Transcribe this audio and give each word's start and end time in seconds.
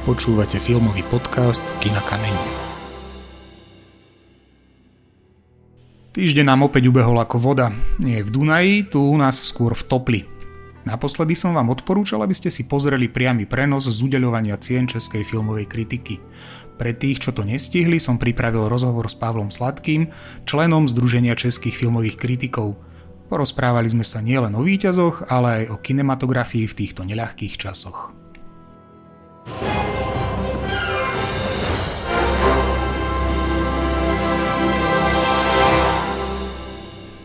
Počúvate 0.00 0.56
filmový 0.56 1.04
podcast 1.12 1.60
Kina 1.76 2.00
Kameň. 2.00 2.32
Týždeň 6.16 6.46
nám 6.48 6.64
opäť 6.72 6.88
ubehol 6.88 7.20
ako 7.20 7.36
voda. 7.36 7.68
Nie 8.00 8.24
v 8.24 8.32
Dunaji, 8.32 8.88
tu 8.88 9.04
u 9.04 9.16
nás 9.20 9.36
skôr 9.44 9.76
v 9.76 9.84
Topli. 9.84 10.20
Naposledy 10.88 11.36
som 11.36 11.52
vám 11.52 11.68
odporúčal, 11.68 12.24
aby 12.24 12.32
ste 12.32 12.48
si 12.48 12.64
pozreli 12.64 13.12
priamy 13.12 13.44
prenos 13.44 13.92
z 13.92 14.00
udeľovania 14.00 14.56
cien 14.56 14.88
českej 14.88 15.20
filmovej 15.20 15.68
kritiky. 15.68 16.16
Pre 16.80 16.96
tých, 16.96 17.20
čo 17.20 17.36
to 17.36 17.44
nestihli, 17.44 18.00
som 18.00 18.16
pripravil 18.16 18.72
rozhovor 18.72 19.04
s 19.04 19.20
Pavlom 19.20 19.52
Sladkým, 19.52 20.08
členom 20.48 20.88
Združenia 20.88 21.36
českých 21.36 21.76
filmových 21.76 22.16
kritikov. 22.16 22.80
Porozprávali 23.28 23.92
sme 23.92 24.08
sa 24.08 24.24
nielen 24.24 24.56
o 24.56 24.64
výťazoch, 24.64 25.28
ale 25.28 25.68
aj 25.68 25.76
o 25.76 25.76
kinematografii 25.76 26.64
v 26.64 26.72
týchto 26.72 27.04
neľahkých 27.04 27.60
časoch. 27.60 28.16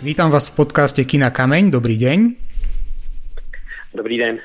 Vítam 0.05 0.29
vás 0.29 0.53
v 0.53 0.61
podcaste 0.61 1.01
Kina 1.01 1.33
Kameň, 1.33 1.73
dobrý 1.73 1.97
deň. 1.97 2.37
Dobrý 3.97 4.21
den. 4.21 4.37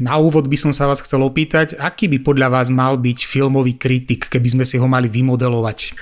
Na 0.00 0.16
úvod 0.16 0.48
by 0.48 0.56
som 0.56 0.72
sa 0.72 0.88
vás 0.88 1.04
chcel 1.04 1.20
opýtať, 1.20 1.76
aký 1.76 2.08
by 2.08 2.24
podľa 2.24 2.48
vás 2.48 2.72
mal 2.72 2.96
byť 2.96 3.28
filmový 3.28 3.76
kritik, 3.76 4.32
keby 4.32 4.48
sme 4.48 4.64
si 4.64 4.80
ho 4.80 4.88
mali 4.88 5.12
vymodelovať? 5.12 5.92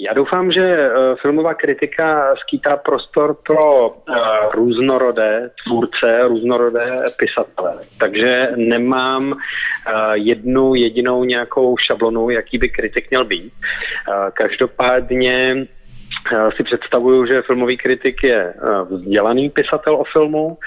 Já 0.00 0.12
doufám, 0.12 0.52
že 0.52 0.60
eh, 0.60 0.90
filmová 1.22 1.54
kritika 1.54 2.36
skýtá 2.36 2.76
prostor 2.76 3.36
pro 3.46 3.96
eh, 3.96 4.12
různorodé 4.54 5.50
tvůrce, 5.64 6.28
různorodé 6.28 7.04
pisatele. 7.16 7.76
Takže 7.98 8.48
nemám 8.56 9.32
eh, 9.32 9.92
jednu 10.14 10.74
jedinou 10.74 11.24
nějakou 11.24 11.76
šablonu, 11.76 12.30
jaký 12.30 12.58
by 12.58 12.68
kritik 12.68 13.10
měl 13.10 13.24
být. 13.24 13.52
Každopádně 14.34 15.66
si 16.56 16.62
představuju, 16.62 17.26
že 17.26 17.42
filmový 17.42 17.76
kritik 17.76 18.22
je 18.22 18.54
eh, 18.54 18.54
vzdělaný 18.90 19.50
pisatel 19.50 19.94
o 19.94 20.04
filmu, 20.04 20.58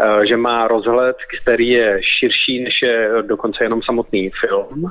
eh, 0.00 0.26
že 0.26 0.36
má 0.36 0.68
rozhled, 0.68 1.16
který 1.40 1.68
je 1.68 2.00
širší 2.02 2.64
než 2.64 2.82
je 2.82 3.10
dokonce 3.22 3.64
jenom 3.64 3.82
samotný 3.82 4.30
film, 4.40 4.84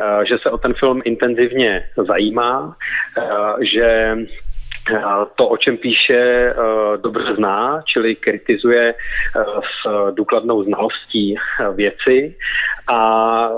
eh, 0.00 0.26
že 0.26 0.38
se 0.42 0.50
o 0.50 0.58
ten 0.58 0.74
film 0.74 1.02
intenzivně 1.04 1.84
zajímá, 2.06 2.76
že 3.60 4.18
to, 5.34 5.48
o 5.48 5.56
čem 5.56 5.76
píše, 5.76 6.54
dobře 7.02 7.34
zná, 7.36 7.82
čili 7.84 8.14
kritizuje 8.14 8.94
s 9.34 10.10
důkladnou 10.14 10.64
znalostí 10.64 11.36
věci 11.74 12.36
a 12.88 13.50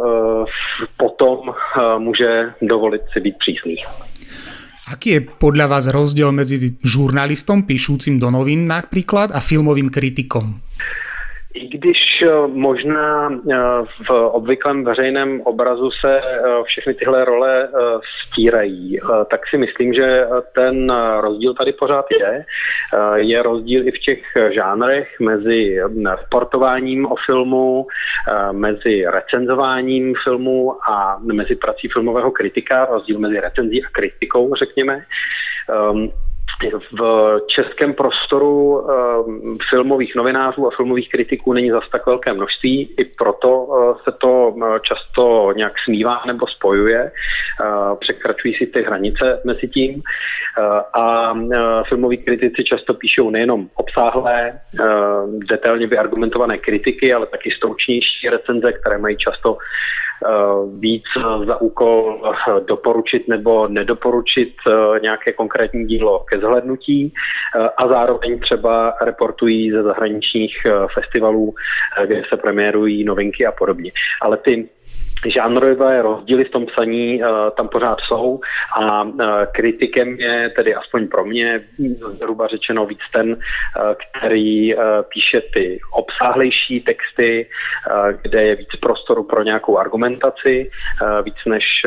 potom 0.96 1.54
může 1.98 2.52
dovolit 2.62 3.02
si 3.12 3.20
být 3.20 3.38
přísný. 3.38 3.76
Aký 4.90 5.14
je 5.14 5.20
podľa 5.22 5.70
vás 5.70 5.86
rozdiel 5.86 6.34
medzi 6.34 6.74
žurnalistom 6.82 7.62
píšúcim 7.62 8.18
do 8.18 8.26
novín 8.26 8.66
napríklad 8.66 9.30
a 9.30 9.38
filmovým 9.38 9.86
kritikom? 9.86 10.58
I 11.54 11.68
když 11.68 12.22
eh, 12.22 12.46
možná 12.46 13.30
eh, 13.30 13.56
v 14.06 14.10
obvyklém 14.10 14.84
veřejném 14.84 15.40
obrazu 15.40 15.90
se 15.90 16.20
eh, 16.20 16.40
všechny 16.64 16.94
tyhle 16.94 17.24
role 17.24 17.68
stírají, 18.24 18.98
tak 19.30 19.40
si 19.48 19.58
myslím, 19.58 19.94
že 19.94 20.26
ten 20.54 20.92
rozdíl 21.20 21.54
tady 21.54 21.72
pořád 21.72 22.04
je. 22.20 22.44
Je 23.14 23.42
rozdíl 23.42 23.88
i 23.88 23.90
v 23.90 23.98
těch 23.98 24.18
žánrech 24.54 25.20
mezi 25.20 25.76
sportováním 26.26 27.06
o 27.06 27.14
filmu, 27.26 27.86
mezi 28.52 29.04
recenzováním 29.06 30.14
filmu 30.24 30.76
a 30.90 31.18
mezi 31.32 31.56
prací 31.56 31.88
filmového 31.88 32.30
kritika, 32.30 32.84
rozdíl 32.84 33.18
mezi 33.18 33.40
recenzí 33.40 33.84
a 33.84 33.88
kritikou, 33.92 34.54
řekněme. 34.54 35.04
V 36.68 37.40
českém 37.46 37.94
prostoru 37.94 38.86
ehm, 38.90 39.56
filmových 39.70 40.14
novinářů 40.14 40.66
a 40.66 40.76
filmových 40.76 41.08
kritiků 41.08 41.52
není 41.52 41.70
zas 41.70 41.84
tak 41.92 42.06
velké 42.06 42.32
množství, 42.32 42.94
i 42.98 43.04
proto 43.04 43.68
eh, 43.70 43.94
se 44.04 44.16
to 44.18 44.54
eh, 44.56 44.80
často 44.82 45.52
nějak 45.56 45.72
smívá 45.84 46.22
nebo 46.26 46.46
spojuje, 46.46 47.00
eh, 47.00 47.96
překračují 48.00 48.54
si 48.54 48.66
ty 48.66 48.82
hranice 48.82 49.40
mezi 49.44 49.68
tím. 49.68 50.02
A 50.94 51.34
filmoví 51.88 52.18
kritici 52.18 52.64
často 52.64 52.94
píšou 52.94 53.30
nejenom 53.30 53.68
obsáhlé, 53.74 54.60
detailně 55.48 55.86
vyargumentované 55.86 56.58
kritiky, 56.58 57.14
ale 57.14 57.26
taky 57.26 57.50
stoučnější 57.50 58.28
recenze, 58.28 58.72
které 58.72 58.98
mají 58.98 59.16
často 59.16 59.58
víc 60.78 61.02
za 61.46 61.60
úkol 61.60 62.22
doporučit 62.66 63.28
nebo 63.28 63.68
nedoporučit 63.68 64.54
nějaké 65.02 65.32
konkrétní 65.32 65.86
dílo 65.86 66.24
ke 66.28 66.38
zhlednutí 66.38 67.12
a 67.76 67.88
zároveň 67.88 68.40
třeba 68.40 68.94
reportují 69.02 69.70
ze 69.70 69.82
zahraničních 69.82 70.56
festivalů, 70.94 71.54
kde 72.06 72.22
se 72.28 72.36
premiérují 72.36 73.04
novinky 73.04 73.46
a 73.46 73.52
podobně. 73.52 73.92
Ale 74.22 74.36
ty 74.36 74.68
žánrové 75.26 76.02
rozdíly 76.02 76.44
v 76.44 76.50
tom 76.50 76.66
psaní 76.66 77.22
uh, 77.22 77.28
tam 77.56 77.68
pořád 77.68 77.98
jsou 78.00 78.40
a 78.80 79.02
uh, 79.02 79.12
kritikem 79.52 80.20
je 80.20 80.50
tedy 80.56 80.74
aspoň 80.74 81.08
pro 81.08 81.24
mě 81.24 81.64
zhruba 81.98 82.46
řečeno 82.46 82.86
víc 82.86 83.00
ten, 83.12 83.30
uh, 83.30 83.36
který 84.18 84.74
píše 85.08 85.40
ty 85.54 85.80
obsáhlejší 85.92 86.80
texty, 86.80 87.48
kde 88.22 88.42
je 88.42 88.56
víc 88.56 88.68
prostoru 88.80 89.24
pro 89.24 89.42
nějakou 89.42 89.78
argumentaci, 89.78 90.70
víc 91.22 91.34
než 91.46 91.86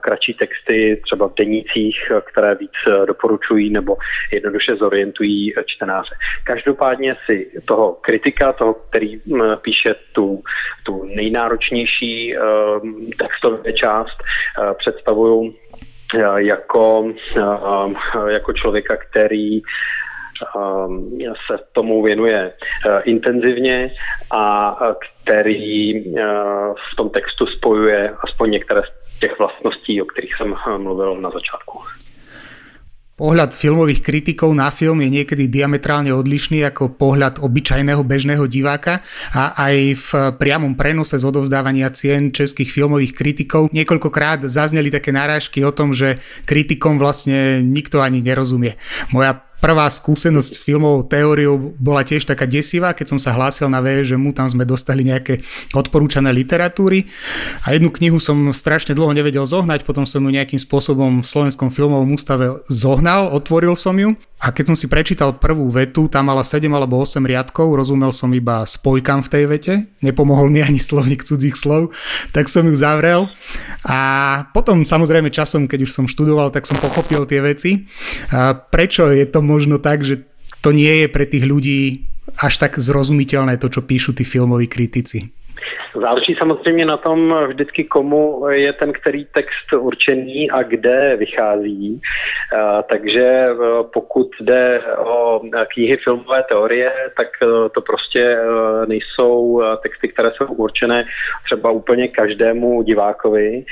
kratší 0.00 0.34
texty 0.34 1.00
třeba 1.04 1.28
v 1.28 1.34
denících, 1.34 2.12
které 2.32 2.54
víc 2.54 2.70
doporučují 3.06 3.70
nebo 3.70 3.96
jednoduše 4.32 4.76
zorientují 4.76 5.54
čtenáře. 5.66 6.14
Každopádně 6.44 7.16
si 7.26 7.50
toho 7.64 7.92
kritika, 8.00 8.52
toho, 8.52 8.74
který 8.74 9.20
uh, 9.20 9.54
píše 9.56 9.94
tu, 10.12 10.42
tu 10.82 11.04
nejnáročnější 11.04 12.34
textové 13.18 13.72
část 13.72 14.16
eh, 14.22 14.74
představuju 14.78 15.54
eh, 16.14 16.42
jako, 16.42 17.12
eh, 17.36 18.32
jako 18.32 18.52
člověka, 18.52 18.96
který 18.96 19.60
se 21.46 21.58
tomu 21.72 22.02
věnuje 22.02 22.52
intenzivně 23.04 23.94
a 24.32 24.76
který 25.22 26.04
v 26.92 26.96
tom 26.96 27.10
textu 27.10 27.46
spojuje 27.46 28.14
aspoň 28.24 28.50
některé 28.50 28.82
z 28.82 29.20
těch 29.20 29.38
vlastností, 29.38 30.02
o 30.02 30.04
kterých 30.04 30.34
jsem 30.36 30.54
mluvil 30.76 31.20
na 31.20 31.30
začátku. 31.30 31.78
Pohľad 33.12 33.52
filmových 33.52 34.00
kritikov 34.00 34.56
na 34.56 34.72
film 34.72 35.04
je 35.04 35.20
niekedy 35.20 35.44
diametrálne 35.44 36.16
odlišný 36.16 36.64
ako 36.64 36.96
pohľad 36.96 37.44
obyčajného 37.44 38.00
bežného 38.00 38.48
diváka 38.48 39.04
a 39.36 39.52
aj 39.68 39.76
v 40.00 40.08
priamom 40.40 40.72
prenose 40.72 41.20
z 41.20 41.24
odovzdávania 41.28 41.92
cien 41.92 42.32
českých 42.32 42.72
filmových 42.72 43.12
kritikov 43.12 43.68
niekoľkokrát 43.76 44.48
zazneli 44.48 44.88
také 44.88 45.12
narážky 45.12 45.60
o 45.60 45.76
tom, 45.76 45.92
že 45.92 46.24
kritikom 46.48 46.96
vlastne 46.96 47.60
nikto 47.60 48.00
ani 48.00 48.24
nerozumie. 48.24 48.80
Moja 49.12 49.44
prvá 49.62 49.86
skúsenosť 49.86 50.50
s 50.50 50.66
filmovou 50.66 51.06
teóriou 51.06 51.78
bola 51.78 52.02
tiež 52.02 52.26
taká 52.26 52.50
desivá, 52.50 52.90
keď 52.90 53.14
som 53.14 53.18
sa 53.22 53.30
hlásil 53.30 53.70
na 53.70 53.78
VŽMU, 53.78 54.34
tam 54.34 54.50
sme 54.50 54.66
dostali 54.66 55.06
nejaké 55.06 55.38
odporúčané 55.70 56.34
literatúry. 56.34 57.06
A 57.62 57.78
jednu 57.78 57.94
knihu 57.94 58.18
som 58.18 58.50
strašne 58.50 58.98
dlho 58.98 59.14
nevedel 59.14 59.46
zohnať, 59.46 59.86
potom 59.86 60.02
som 60.02 60.18
ju 60.18 60.34
nejakým 60.34 60.58
spôsobom 60.58 61.22
v 61.22 61.26
Slovenskom 61.30 61.70
filmovom 61.70 62.10
ústave 62.18 62.58
zohnal, 62.66 63.30
otvoril 63.30 63.78
som 63.78 63.94
ju. 63.94 64.18
A 64.42 64.50
keď 64.50 64.74
som 64.74 64.76
si 64.76 64.90
prečítal 64.90 65.38
prvú 65.38 65.70
vetu, 65.70 66.10
tam 66.10 66.26
mala 66.26 66.42
7 66.42 66.66
alebo 66.66 66.98
8 66.98 67.22
riadkov, 67.22 67.78
rozumel 67.78 68.10
som 68.10 68.26
iba 68.34 68.66
spojkam 68.66 69.22
v 69.22 69.30
tej 69.30 69.44
vete, 69.46 69.74
nepomohol 70.02 70.50
mi 70.50 70.58
ani 70.58 70.82
slovník 70.82 71.22
cudzích 71.22 71.54
slov, 71.54 71.94
tak 72.34 72.50
som 72.50 72.66
ju 72.66 72.74
zavrel. 72.74 73.30
A 73.86 73.98
potom 74.50 74.82
samozrejme 74.82 75.30
časom, 75.30 75.70
keď 75.70 75.86
už 75.86 75.94
som 75.94 76.10
študoval, 76.10 76.50
tak 76.50 76.66
som 76.66 76.74
pochopil 76.74 77.22
tie 77.30 77.38
veci. 77.38 77.86
Prečo 78.74 79.14
je 79.14 79.22
to 79.30 79.46
možno 79.52 79.76
tak, 79.76 80.00
že 80.00 80.24
to 80.64 80.72
nie 80.72 81.04
je 81.04 81.06
pre 81.12 81.28
tých 81.28 81.44
ľudí 81.44 82.08
až 82.40 82.56
tak 82.56 82.80
zrozumiteľné 82.80 83.60
to, 83.60 83.68
čo 83.68 83.84
píšu 83.84 84.16
tí 84.16 84.24
filmoví 84.24 84.70
kritici? 84.70 85.28
Záleží 85.94 86.34
samozřejmě 86.38 86.84
na 86.84 86.96
tom 86.96 87.34
vždycky, 87.46 87.84
komu 87.84 88.48
je 88.48 88.72
ten 88.72 88.92
který 88.92 89.24
text 89.24 89.72
určený 89.72 90.50
a 90.50 90.62
kde 90.62 91.16
vychází. 91.16 92.00
Takže 92.88 93.22
e, 93.22 93.54
pokud 93.92 94.30
jde 94.40 94.80
o 94.98 95.40
knihy 95.74 95.96
filmové 95.96 96.42
teorie, 96.48 96.92
tak 97.16 97.28
e, 97.42 97.46
to 97.68 97.80
prostě 97.80 98.38
nejsou 98.86 99.62
texty, 99.82 100.08
které 100.08 100.30
jsou 100.30 100.46
určené 100.46 101.04
třeba 101.44 101.70
úplně 101.70 102.08
každému 102.08 102.82
divákovi. 102.82 103.64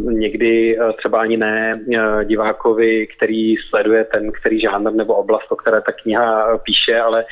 Někdy 0.00 0.78
třeba 0.98 1.20
ani 1.20 1.36
ne 1.36 1.80
divákovi, 2.24 3.06
který 3.06 3.56
sleduje 3.56 4.04
ten, 4.04 4.32
který 4.32 4.60
žánr 4.60 4.92
nebo 4.92 5.14
oblast, 5.14 5.52
o 5.52 5.56
které 5.56 5.80
ta 5.80 5.92
kniha 5.92 6.58
píše, 6.58 7.00
ale 7.00 7.24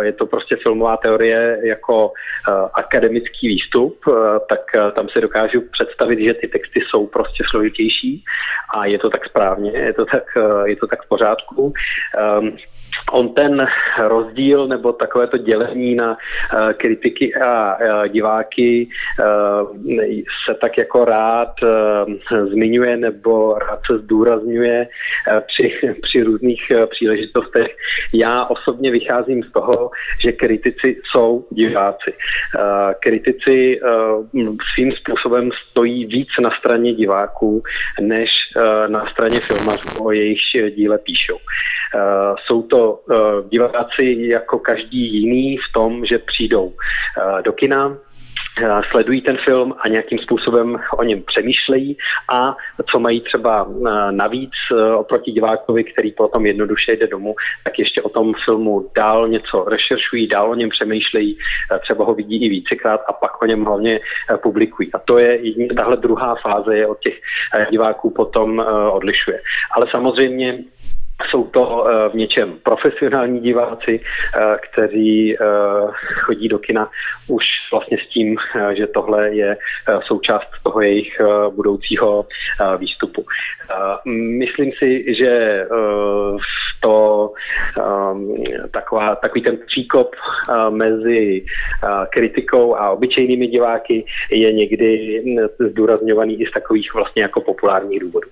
je 0.00 0.12
to 0.12 0.26
prostě 0.26 0.56
filmová 0.56 0.96
teorie 0.96 1.58
jako 1.62 2.12
akademický 2.94 3.48
výstup, 3.48 4.04
tak 4.48 4.60
tam 4.94 5.08
si 5.08 5.20
dokážu 5.20 5.60
představit, 5.72 6.18
že 6.24 6.34
ty 6.34 6.48
texty 6.48 6.80
jsou 6.80 7.06
prostě 7.06 7.44
složitější 7.50 8.24
a 8.74 8.86
je 8.86 8.98
to 8.98 9.10
tak 9.10 9.24
správně, 9.24 9.70
je 9.70 9.92
to 9.92 10.04
tak, 10.04 10.24
je 10.64 10.76
to 10.76 10.86
tak 10.86 11.02
v 11.02 11.08
pořádku. 11.08 11.72
On 13.12 13.34
ten 13.34 13.66
rozdíl 13.98 14.66
nebo 14.66 14.92
takové 14.92 15.26
to 15.26 15.38
dělení 15.38 15.94
na 15.94 16.10
uh, 16.10 16.72
kritiky 16.72 17.34
a 17.34 17.76
uh, 17.76 18.08
diváky 18.08 18.88
uh, 19.20 19.72
se 20.46 20.54
tak 20.54 20.78
jako 20.78 21.04
rád 21.04 21.52
uh, 21.62 22.48
zmiňuje 22.48 22.96
nebo 22.96 23.58
rád 23.58 23.80
se 23.86 23.98
zdůrazňuje 23.98 24.88
uh, 24.88 25.40
při, 25.40 25.94
při 26.02 26.22
různých 26.22 26.62
uh, 26.70 26.86
příležitostech. 26.86 27.76
Já 28.12 28.44
osobně 28.44 28.90
vycházím 28.90 29.42
z 29.42 29.52
toho, 29.52 29.90
že 30.20 30.32
kritici 30.32 31.00
jsou 31.04 31.46
diváci. 31.50 32.12
Uh, 32.12 32.92
kritici 33.00 33.80
uh, 33.80 34.56
svým 34.74 34.92
způsobem 34.92 35.50
stojí 35.70 36.06
víc 36.06 36.28
na 36.40 36.50
straně 36.58 36.94
diváků, 36.94 37.62
než 38.00 38.30
uh, 38.56 38.92
na 38.92 39.10
straně 39.10 39.40
filmařů, 39.40 39.88
o 40.04 40.12
jejich 40.12 40.40
díle 40.76 40.98
píšou. 40.98 41.36
Uh, 41.36 42.36
jsou 42.46 42.62
to 42.62 42.83
uh, 42.92 43.48
diváci 43.48 44.16
jako 44.18 44.58
každý 44.58 45.12
jiný 45.14 45.56
v 45.56 45.72
tom, 45.72 46.04
že 46.06 46.18
přijdou 46.18 46.64
uh, 46.64 47.42
do 47.42 47.52
kina, 47.52 47.96
eh, 48.62 48.80
sledují 48.90 49.20
ten 49.20 49.36
film 49.44 49.74
a 49.78 49.88
nějakým 49.88 50.18
způsobem 50.18 50.78
o 50.98 51.02
něm 51.02 51.22
přemýšlejí 51.22 51.96
a 52.32 52.56
co 52.90 52.98
mají 53.00 53.20
třeba 53.20 53.68
navíc 54.10 54.50
oproti 54.96 55.32
divákovi, 55.32 55.84
který 55.84 56.12
potom 56.12 56.46
jednoduše 56.46 56.92
jde 56.92 57.06
domů, 57.06 57.34
tak 57.64 57.78
ještě 57.78 58.02
o 58.02 58.08
tom 58.08 58.32
filmu 58.44 58.90
dál 58.96 59.28
něco 59.28 59.64
rešeršují, 59.68 60.26
dál 60.26 60.50
o 60.50 60.54
něm 60.54 60.70
přemýšlejí, 60.70 61.38
třeba 61.82 62.04
ho 62.04 62.14
vidí 62.14 62.44
i 62.44 62.48
vícekrát 62.48 63.00
a 63.08 63.12
pak 63.12 63.42
o 63.42 63.46
něm 63.46 63.64
hlavně 63.64 64.00
publikují. 64.42 64.92
A 64.92 64.98
to 64.98 65.18
je 65.18 65.38
tahle 65.76 65.96
druhá 65.96 66.34
fáze 66.34 66.76
je 66.76 66.86
od 66.86 66.98
těch 67.00 67.14
diváků 67.70 68.10
potom 68.10 68.64
odlišuje. 68.90 69.40
Ale 69.76 69.86
samozřejmě 69.90 70.58
jsou 71.30 71.44
to 71.44 71.86
eh, 71.88 72.08
v 72.08 72.14
něčem 72.14 72.58
profesionální 72.62 73.40
diváci, 73.40 74.00
eh, 74.00 74.56
kteří 74.70 75.36
eh, 75.36 75.44
chodí 76.24 76.48
do 76.48 76.58
kina 76.58 76.90
už 77.28 77.44
vlastně 77.72 77.98
s 77.98 78.08
tím, 78.08 78.36
že 78.76 78.86
tohle 78.86 79.34
je 79.34 79.56
součást 80.06 80.46
toho 80.62 80.80
jejich 80.80 81.20
budoucího 81.54 82.26
výstupu. 82.78 83.24
Myslím 84.38 84.70
si, 84.78 85.14
že 85.14 85.64
to 86.80 87.30
taková, 88.70 89.14
takový 89.14 89.42
ten 89.42 89.58
příkop 89.66 90.16
mezi 90.70 91.44
kritikou 92.10 92.76
a 92.76 92.90
obyčejnými 92.90 93.46
diváky 93.46 94.04
je 94.30 94.52
někdy 94.52 95.22
zdůrazňovaný 95.70 96.40
i 96.42 96.46
z 96.46 96.50
takových 96.50 96.94
vlastně 96.94 97.22
jako 97.22 97.40
populárních 97.40 98.00
důvodů. 98.00 98.28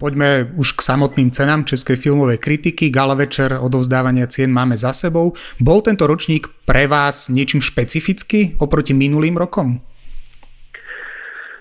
Poďme 0.00 0.48
už 0.56 0.72
k 0.72 0.80
samotným 0.80 1.28
cenám 1.28 1.68
českej 1.68 2.00
filmovej 2.00 2.40
kritiky. 2.40 2.88
Gala 2.88 3.12
večer 3.12 3.52
odovzdávania 3.60 4.24
cien 4.32 4.48
máme 4.48 4.72
za 4.72 4.96
sebou. 4.96 5.36
Bol 5.60 5.84
tento 5.84 6.08
ročník 6.08 6.48
pre 6.64 6.88
vás 6.88 7.28
niečím 7.28 7.60
špecifický 7.60 8.56
oproti 8.64 8.96
minulým 8.96 9.36
rokom? 9.36 9.84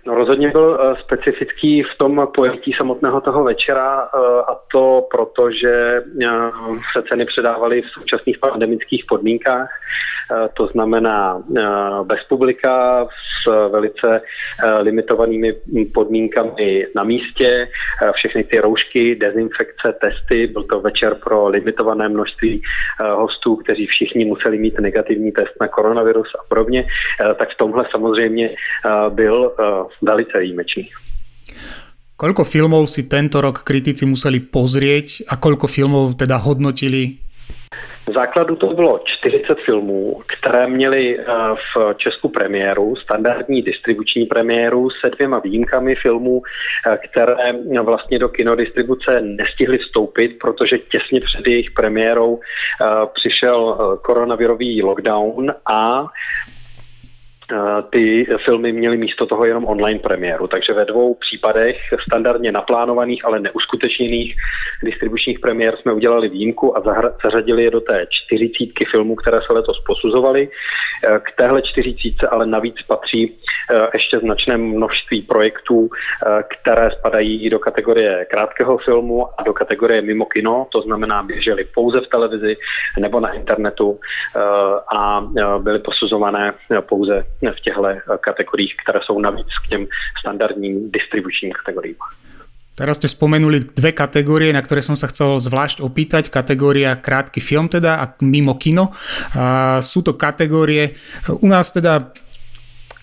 No 0.10 0.16
rozhodně 0.16 0.50
byl 0.52 0.80
uh, 0.82 0.98
specifický 0.98 1.84
v 1.84 1.98
tom 1.98 2.28
pojetí 2.36 2.74
samotného 2.74 3.22
toho 3.22 3.44
večera 3.44 3.98
uh, 4.02 4.22
a 4.40 4.60
to 4.72 5.08
proto, 5.12 5.52
že 5.52 6.02
uh, 6.02 6.78
se 6.94 7.04
ceny 7.10 7.26
předávaly 7.26 7.82
v 7.82 7.90
současných 7.90 8.38
pandemických 8.38 9.06
podmínkách. 9.10 9.70
To 10.54 10.68
znamená 10.68 11.44
bez 12.04 12.20
publika 12.30 13.06
s 13.06 13.70
velice 13.70 14.22
limitovanými 14.82 15.56
podmínkami 15.94 16.88
na 16.96 17.04
místě. 17.04 17.68
Všechny 18.12 18.44
ty 18.44 18.60
roušky, 18.60 19.16
dezinfekce, 19.16 19.94
testy. 20.02 20.48
Byl 20.48 20.64
to 20.64 20.80
večer 20.80 21.16
pro 21.16 21.48
limitované 21.48 22.10
množství 22.10 22.62
hostů, 23.00 23.56
kteří 23.56 23.88
všichni 23.88 24.26
museli 24.26 24.58
mít 24.58 24.80
negativní 24.80 25.32
test 25.32 25.54
na 25.62 25.68
koronavirus 25.68 26.28
a 26.40 26.44
podobně. 26.50 26.86
Tak 27.36 27.50
v 27.50 27.58
tomhle 27.58 27.86
samozřejmě 27.92 28.56
byl 29.10 29.54
velice 30.02 30.40
výjimečný. 30.40 30.90
Koľko 32.20 32.44
filmov 32.44 32.92
si 32.92 33.08
tento 33.08 33.40
rok 33.40 33.64
kritici 33.64 34.04
museli 34.04 34.44
pozrieť 34.44 35.32
a 35.32 35.40
koľko 35.40 35.72
filmov 35.72 36.20
teda 36.20 36.36
hodnotili 36.36 37.30
v 38.10 38.14
základu 38.14 38.56
to 38.56 38.68
bylo 38.68 39.00
40 39.22 39.60
filmů, 39.66 40.22
které 40.28 40.68
měly 40.68 41.20
eh, 41.20 41.24
v 41.56 41.94
Česku 41.98 42.30
premiéru, 42.30 42.96
standardní 42.96 43.62
distribuční 43.62 44.26
premiéru 44.26 44.90
se 44.90 45.10
dvěma 45.10 45.40
výjimkami 45.40 45.96
filmů, 45.96 46.42
eh, 46.88 46.98
které 47.10 47.36
vlastně 47.82 48.20
do 48.20 48.30
kinodistribuce 48.30 49.22
nestihly 49.22 49.78
vstoupit, 49.78 50.40
protože 50.40 50.78
těsně 50.78 51.22
před 51.22 51.48
jejich 51.48 51.72
premiérou 51.72 52.40
eh, 52.40 52.86
přišel 53.14 53.78
koronavirový 54.02 54.84
lockdown 54.84 55.54
a 55.66 56.06
Eh, 56.06 56.59
ty 57.92 58.28
filmy 58.46 58.72
měly 58.72 58.98
místo 58.98 59.26
toho 59.26 59.46
jenom 59.46 59.66
online 59.66 60.00
premiéru. 60.00 60.48
Takže 60.48 60.74
ve 60.74 60.86
dvou 60.86 61.14
případech 61.14 61.78
standardně 62.08 62.52
naplánovaných, 62.52 63.26
ale 63.26 63.40
neuskutečněných 63.40 64.36
distribučních 64.84 65.40
premiér 65.40 65.78
jsme 65.78 65.94
udělali 65.94 66.30
výjimku 66.30 66.78
a 66.78 66.84
zařadili 67.24 67.64
je 67.64 67.72
do 67.72 67.82
té 67.82 68.06
čtyřicítky 68.10 68.86
filmů, 68.86 69.16
které 69.16 69.40
se 69.48 69.54
letos 69.54 69.84
posuzovaly. 69.86 70.50
Eh, 71.04 71.20
k 71.20 71.38
téhle 71.38 71.62
čtyřicítce 71.62 72.28
ale 72.28 72.46
navíc 72.46 72.76
patří 72.88 73.38
eh, 73.72 73.88
ještě 73.94 74.20
značné 74.20 74.58
množství 74.58 75.22
projektů, 75.22 75.90
které 76.50 76.92
spadají 76.92 77.46
i 77.46 77.50
do 77.50 77.60
kategorie 77.60 78.26
krátkého 78.26 78.78
filmu 78.78 79.28
a 79.38 79.44
do 79.44 79.54
kategorie 79.54 80.02
mimo 80.02 80.26
kino, 80.26 80.68
to 80.72 80.82
znamená 80.82 81.24
běžely 81.24 81.66
pouze 81.74 82.02
v 82.02 82.08
televizi 82.08 82.58
nebo 83.00 83.20
na 83.20 83.34
internetu 83.34 84.00
a 84.96 85.28
byly 85.58 85.80
posuzované 85.80 86.54
pouze 86.82 87.24
v 87.42 87.60
těchto 87.64 88.20
kategoriích, 88.20 88.76
které 88.84 89.00
jsou 89.04 89.20
navíc 89.20 89.48
k 89.66 89.70
těm 89.70 89.88
standardním 90.20 90.92
distribučním 90.92 91.52
kategoriím. 91.52 91.96
Teraz 92.80 92.96
ste 92.96 93.12
spomenuli 93.12 93.76
dve 93.76 93.92
kategórie, 93.92 94.56
na 94.56 94.64
ktoré 94.64 94.80
som 94.80 94.96
sa 94.96 95.12
chcel 95.12 95.36
zvlášť 95.36 95.84
opýtať. 95.84 96.32
Kategória 96.32 96.96
krátky 96.96 97.44
film 97.44 97.68
teda 97.68 98.00
a 98.00 98.16
mimo 98.24 98.56
kino. 98.56 98.96
A 99.36 99.84
sú 99.84 100.00
to 100.00 100.16
kategórie, 100.16 100.96
u 101.28 101.48
nás 101.52 101.76
teda 101.76 102.16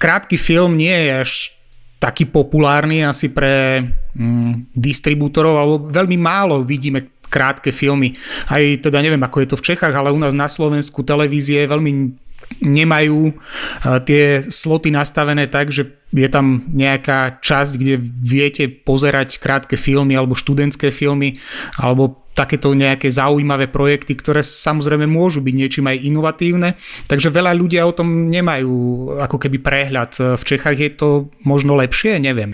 krátky 0.00 0.40
film 0.40 0.81
nie 0.81 0.97
je 0.97 1.12
až 1.21 1.31
taký 2.00 2.25
populárny 2.25 3.05
asi 3.05 3.28
pre 3.28 3.85
mm, 4.16 4.73
distribútorov, 4.73 5.61
alebo 5.61 5.76
veľmi 5.93 6.16
málo 6.16 6.64
vidíme 6.64 7.12
krátke 7.28 7.69
filmy. 7.69 8.16
Aj 8.49 8.64
teda 8.81 9.05
neviem, 9.05 9.21
ako 9.21 9.45
je 9.45 9.49
to 9.52 9.61
v 9.61 9.66
Čechách, 9.75 9.93
ale 9.93 10.09
u 10.09 10.16
nás 10.16 10.33
na 10.33 10.49
Slovensku 10.49 11.05
televízie 11.05 11.69
veľmi 11.69 12.16
nemajú 12.62 13.37
tie 14.09 14.41
sloty 14.47 14.88
nastavené 14.95 15.47
tak, 15.50 15.75
že 15.75 15.93
je 16.15 16.29
tam 16.31 16.65
nejaká 16.71 17.43
časť, 17.43 17.73
kde 17.76 17.99
viete 18.00 18.71
pozerať 18.71 19.43
krátke 19.43 19.75
filmy 19.75 20.15
alebo 20.15 20.38
študentské 20.38 20.95
filmy 20.95 21.37
alebo 21.76 22.25
takéto 22.37 22.76
nejaké 22.76 23.09
zaujímavé 23.09 23.73
projekty, 23.73 24.12
ktoré 24.12 24.45
samozrejme 24.45 25.09
môžu 25.09 25.41
byť 25.41 25.55
niečím 25.57 25.88
aj 25.88 26.05
inovatívne. 26.05 26.76
Takže 27.09 27.33
veľa 27.33 27.57
ľudia 27.57 27.88
o 27.88 27.97
tom 27.97 28.29
nemajú 28.29 29.09
ako 29.25 29.41
keby 29.41 29.57
prehľad. 29.65 30.37
V 30.37 30.45
Čechách 30.45 30.76
je 30.76 30.91
to 30.93 31.09
možno 31.49 31.81
lepšie, 31.81 32.21
neviem. 32.21 32.53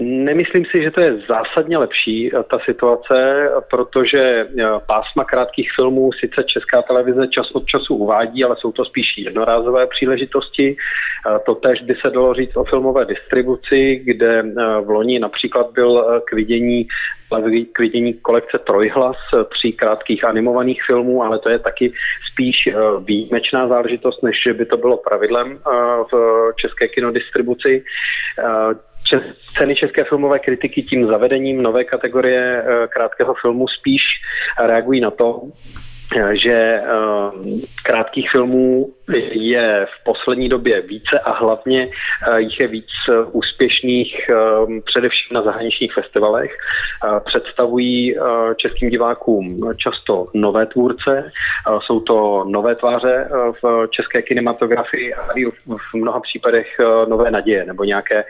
Nemyslím 0.00 0.64
si, 0.64 0.82
že 0.82 0.90
to 0.90 1.00
je 1.00 1.20
zásadně 1.28 1.78
lepší 1.78 2.30
eh, 2.34 2.42
ta 2.42 2.58
situace, 2.64 3.48
protože 3.70 4.20
eh, 4.20 4.64
pásma 4.86 5.24
krátkých 5.24 5.70
filmů 5.76 6.10
sice 6.12 6.44
Česká 6.46 6.82
televize 6.82 7.28
čas 7.28 7.50
od 7.50 7.66
času 7.66 7.94
uvádí, 7.94 8.44
ale 8.44 8.56
jsou 8.58 8.72
to 8.72 8.84
spíš 8.84 9.18
jednorázové 9.18 9.86
příležitosti. 9.86 10.76
Eh, 10.76 11.38
to 11.46 11.54
tež 11.54 11.82
by 11.82 11.94
se 11.94 12.10
dalo 12.10 12.34
říct 12.34 12.56
o 12.56 12.64
filmové 12.64 13.04
distribuci, 13.04 14.02
kde 14.04 14.42
v 14.84 14.90
loni 14.90 15.18
například 15.18 15.70
byl 15.72 16.22
k 16.24 16.32
vidění 16.32 16.88
k 17.72 17.78
vidění 17.78 18.14
kolekce 18.14 18.58
Trojhlas, 18.58 19.16
tří 19.54 19.72
krátkých 19.72 20.24
animovaných 20.24 20.82
filmů, 20.86 21.22
ale 21.22 21.38
to 21.38 21.48
je 21.48 21.58
taky 21.58 21.92
spíš 22.32 22.68
výjimečná 23.04 23.68
záležitost, 23.68 24.22
než 24.22 24.48
by 24.52 24.66
to 24.66 24.76
bylo 24.76 24.96
pravidlem 24.96 25.58
v 26.12 26.14
české 26.56 26.88
kinodistribuci 26.88 27.84
ceny 29.58 29.74
české 29.74 30.04
filmové 30.04 30.38
kritiky 30.38 30.82
tím 30.82 31.06
zavedením 31.06 31.62
nové 31.62 31.84
kategorie 31.84 32.62
eh, 32.62 32.88
krátkého 32.88 33.34
filmu 33.34 33.68
spíš 33.68 34.02
reagují 34.66 35.00
na 35.00 35.10
to, 35.10 35.42
že 36.32 36.52
eh, 36.52 36.84
krátkých 37.84 38.30
filmů 38.30 38.92
je 39.30 39.86
v 39.86 40.04
poslední 40.04 40.48
době 40.48 40.80
více 40.80 41.18
a 41.18 41.32
hlavně 41.32 41.88
eh, 42.28 42.40
jich 42.40 42.60
je 42.60 42.66
víc 42.66 42.90
eh, 43.08 43.12
úspěšných 43.32 44.30
především 44.84 45.34
na 45.34 45.42
zahraničních 45.42 45.94
festivalech. 45.94 46.56
Představují 47.24 48.16
českým 48.56 48.90
divákům 48.90 49.60
často 49.76 50.26
nové 50.34 50.66
tvůrce, 50.66 51.32
jsou 51.78 52.00
to 52.00 52.44
nové 52.48 52.74
tváře 52.74 53.28
v 53.62 53.88
české 53.90 54.22
kinematografii 54.22 55.14
a 55.14 55.28
v 55.66 55.94
mnoha 55.94 56.20
případech 56.20 56.66
nové 57.08 57.30
naděje 57.30 57.64
nebo 57.64 57.84
nějaké 57.84 58.24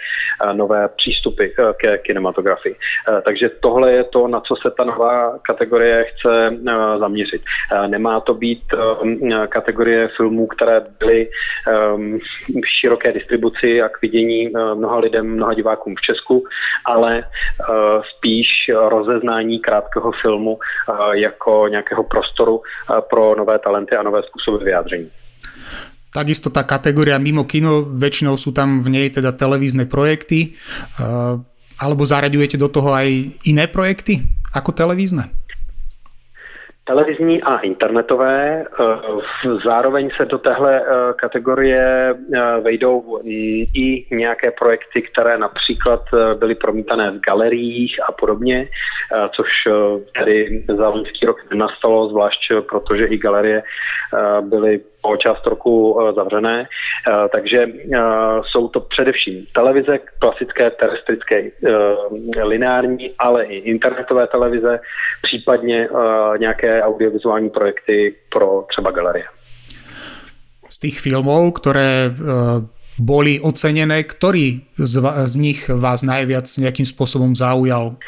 nové 0.52 0.88
přístupy 0.88 1.46
ke 1.76 1.98
kinematografii. 1.98 2.76
Takže 3.24 3.50
tohle 3.60 3.92
je 3.92 4.04
to, 4.04 4.28
na 4.28 4.40
co 4.40 4.54
se 4.56 4.70
ta 4.70 4.84
nová 4.84 5.38
kategorie 5.42 6.04
chce 6.04 6.50
zaměřit. 6.98 7.42
Nemá 7.86 8.20
to 8.20 8.34
být 8.34 8.62
um, 8.72 9.18
kategorie 9.48 10.08
filmů, 10.16 10.46
které 10.46 10.80
byly 10.98 11.28
um, 11.28 12.18
v 12.62 12.66
široké 12.80 13.12
distribuci 13.12 13.82
a 13.82 13.88
k 13.88 14.02
vidění 14.02 14.48
mnoha 14.74 14.98
lidem, 14.98 15.26
mnoha 15.26 15.54
divákům 15.54 15.94
v 15.96 16.00
Česku, 16.00 16.44
ale 16.84 17.24
spíš 18.16 18.48
rozeznání 18.88 19.58
krátkého 19.60 20.12
filmu 20.22 20.58
jako 21.12 21.68
nějakého 21.68 22.04
prostoru 22.04 22.62
pro 23.10 23.34
nové 23.38 23.58
talenty 23.58 23.96
a 23.96 24.02
nové 24.02 24.22
způsoby 24.22 24.64
vyjádření. 24.64 25.10
Takisto 26.10 26.50
tá 26.50 26.66
kategória 26.66 27.22
mimo 27.22 27.46
kino, 27.46 27.86
väčšinou 27.86 28.34
sú 28.34 28.50
tam 28.50 28.82
v 28.82 28.90
nej 28.98 29.14
teda 29.14 29.30
televízne 29.30 29.86
projekty, 29.86 30.58
alebo 31.78 32.02
zaraďujete 32.02 32.58
do 32.58 32.66
toho 32.66 32.90
aj 32.90 33.30
iné 33.46 33.70
projekty 33.70 34.26
ako 34.50 34.74
televízne? 34.74 35.30
Televizní 36.90 37.42
a 37.42 37.58
internetové. 37.58 38.64
Eh, 38.64 39.48
zároveň 39.64 40.10
se 40.16 40.24
do 40.26 40.38
téhle 40.38 40.80
eh, 40.80 40.84
kategorie 41.16 42.14
eh, 42.14 42.60
vejdou 42.60 43.20
i 43.74 44.06
nějaké 44.10 44.50
projekty, 44.50 45.02
které 45.02 45.38
například 45.38 46.02
byly 46.38 46.54
promítané 46.54 47.10
v 47.10 47.20
galeriích 47.20 47.96
a 48.08 48.12
podobně, 48.12 48.68
což 49.36 49.48
tedy 50.18 50.64
za 50.76 50.88
loňský 50.88 51.26
rok 51.26 51.36
nastalo, 51.54 52.08
zvlášť 52.08 52.40
protože 52.70 53.06
i 53.06 53.18
galerie 53.18 53.62
byly 54.40 54.80
po 55.00 55.16
část 55.16 55.46
roku 55.46 55.98
eh, 56.00 56.12
zavřené, 56.12 56.66
eh, 56.66 57.28
takže 57.32 57.66
eh, 57.66 57.98
jsou 58.50 58.68
to 58.68 58.80
především 58.80 59.46
televize, 59.52 59.98
klasické, 60.18 60.70
terestrické, 60.70 61.50
lineární, 62.42 63.10
ale 63.18 63.44
i 63.44 63.56
internetové 63.56 64.26
televize, 64.26 64.80
případně 65.22 65.88
nějaké 66.38 66.82
audiovizuální 66.82 67.50
projekty 67.50 68.14
pro 68.28 68.64
třeba 68.68 68.90
galerie. 68.90 69.24
Z 70.68 70.78
tých 70.78 71.00
filmov, 71.00 71.50
ktoré 71.58 72.14
boli 73.00 73.42
ocenené, 73.42 74.06
ktorý 74.06 74.70
z, 74.78 74.94
z 75.26 75.34
nich 75.40 75.66
vás 75.66 76.06
najviac 76.06 76.46
nejakým 76.46 76.86
spôsobom 76.86 77.34
zaujal? 77.34 77.98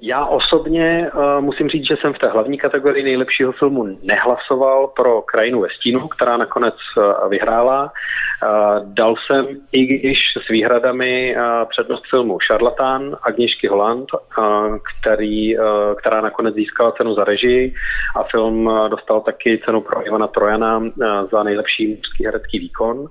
Já 0.00 0.26
osobně 0.26 1.10
uh, 1.14 1.40
musím 1.40 1.68
říct, 1.68 1.86
že 1.86 1.96
jsem 2.00 2.14
v 2.14 2.18
té 2.18 2.28
hlavní 2.28 2.58
kategorii 2.58 3.04
nejlepšího 3.04 3.52
filmu 3.52 3.98
nehlasoval 4.02 4.86
pro 4.86 5.22
Krajinu 5.22 5.60
ve 5.60 5.68
stínu, 5.70 6.08
která 6.08 6.36
nakonec 6.36 6.74
uh, 6.96 7.30
vyhrála. 7.30 7.82
Uh, 7.82 8.92
dal 8.94 9.14
jsem, 9.16 9.46
i 9.72 9.86
když 9.86 10.18
s 10.46 10.48
výhradami, 10.48 11.36
uh, 11.36 11.68
přednost 11.68 12.02
filmu 12.10 12.40
Šarlatán 12.40 13.16
Agnišky 13.22 13.68
Holland, 13.68 14.08
uh, 14.12 14.76
který, 15.00 15.58
uh, 15.58 15.64
která 15.98 16.20
nakonec 16.20 16.54
získala 16.54 16.92
cenu 16.92 17.14
za 17.14 17.24
režii 17.24 17.74
a 18.16 18.22
film 18.22 18.66
uh, 18.66 18.88
dostal 18.88 19.20
taky 19.20 19.60
cenu 19.64 19.80
pro 19.80 20.06
Ivana 20.06 20.26
Trojana 20.26 20.78
uh, 20.78 20.90
za 21.32 21.42
nejlepší 21.42 21.86
mužský 21.86 22.24
herecký 22.24 22.58
výkon. 22.58 22.98
Uh, 22.98 23.08